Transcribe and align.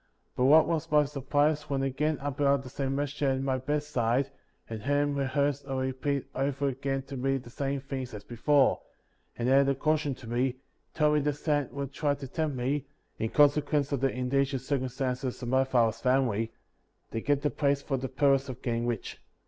But 0.35 0.45
what 0.45 0.67
was 0.67 0.89
my 0.89 1.05
sur 1.05 1.21
prise 1.21 1.69
when 1.69 1.83
again 1.83 2.17
I 2.21 2.31
beheld 2.31 2.63
the 2.63 2.69
same 2.69 2.95
messenger 2.95 3.29
at 3.29 3.41
my 3.43 3.59
bedside, 3.59 4.31
and 4.67 4.81
heard 4.81 5.03
him 5.09 5.13
rehearse 5.15 5.63
or 5.63 5.81
repeat 5.81 6.25
over 6.33 6.69
again 6.69 7.03
to 7.03 7.15
me 7.15 7.37
the 7.37 7.51
same 7.51 7.81
things 7.81 8.15
as 8.15 8.23
before; 8.23 8.79
and 9.37 9.47
added 9.47 9.69
a 9.69 9.75
cau 9.75 9.97
tion 9.97 10.15
to 10.15 10.25
me, 10.27 10.55
telling 10.95 11.17
me 11.21 11.25
that 11.25 11.33
Satan 11.33 11.69
would 11.75 11.93
try 11.93 12.15
to 12.15 12.27
tempt 12.27 12.57
me, 12.57 12.87
(in 13.19 13.29
consequence 13.29 13.91
of 13.91 13.99
the 14.01 14.11
indigent 14.11 14.63
circum 14.63 14.87
stances 14.89 15.39
of 15.43 15.49
my 15.49 15.63
father^s 15.63 16.01
family), 16.01 16.51
to 17.11 17.21
get 17.21 17.43
the 17.43 17.51
plates 17.51 17.83
for 17.83 17.97
the 17.97 18.09
purpose 18.09 18.49
of 18.49 18.63
getting 18.63 18.87
rich. 18.87 19.19